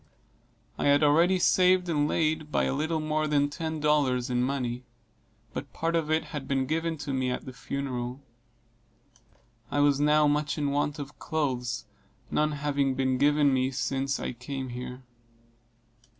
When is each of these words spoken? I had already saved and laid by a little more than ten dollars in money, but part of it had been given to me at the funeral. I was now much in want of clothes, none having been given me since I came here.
I 0.79 0.87
had 0.87 1.03
already 1.03 1.37
saved 1.37 1.87
and 1.87 2.07
laid 2.07 2.51
by 2.51 2.63
a 2.63 2.73
little 2.73 2.99
more 2.99 3.27
than 3.27 3.51
ten 3.51 3.79
dollars 3.79 4.31
in 4.31 4.41
money, 4.41 4.83
but 5.53 5.71
part 5.73 5.95
of 5.95 6.09
it 6.09 6.23
had 6.33 6.47
been 6.47 6.65
given 6.65 6.97
to 7.05 7.13
me 7.13 7.29
at 7.29 7.45
the 7.45 7.53
funeral. 7.53 8.19
I 9.69 9.79
was 9.81 9.99
now 9.99 10.25
much 10.25 10.57
in 10.57 10.71
want 10.71 10.97
of 10.97 11.19
clothes, 11.19 11.85
none 12.31 12.53
having 12.53 12.95
been 12.95 13.19
given 13.19 13.53
me 13.53 13.69
since 13.69 14.19
I 14.19 14.31
came 14.33 14.69
here. 14.69 15.03